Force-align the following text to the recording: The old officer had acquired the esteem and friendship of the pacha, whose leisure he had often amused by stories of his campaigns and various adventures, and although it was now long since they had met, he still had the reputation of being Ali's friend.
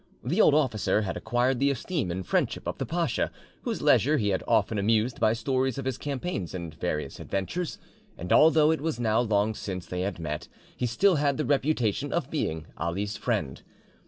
The 0.23 0.41
old 0.41 0.55
officer 0.55 1.03
had 1.03 1.15
acquired 1.15 1.59
the 1.59 1.69
esteem 1.69 2.09
and 2.09 2.25
friendship 2.25 2.67
of 2.67 2.79
the 2.79 2.87
pacha, 2.87 3.29
whose 3.61 3.83
leisure 3.83 4.17
he 4.17 4.29
had 4.29 4.41
often 4.47 4.79
amused 4.79 5.19
by 5.19 5.33
stories 5.33 5.77
of 5.77 5.85
his 5.85 5.99
campaigns 5.99 6.55
and 6.55 6.73
various 6.73 7.19
adventures, 7.19 7.77
and 8.17 8.33
although 8.33 8.71
it 8.71 8.81
was 8.81 8.99
now 8.99 9.19
long 9.19 9.53
since 9.53 9.85
they 9.85 10.01
had 10.01 10.17
met, 10.17 10.47
he 10.75 10.87
still 10.87 11.17
had 11.17 11.37
the 11.37 11.45
reputation 11.45 12.11
of 12.11 12.31
being 12.31 12.65
Ali's 12.79 13.15
friend. 13.15 13.61